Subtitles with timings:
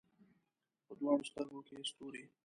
[0.85, 2.23] په دواړو سترګو کې یې ستوري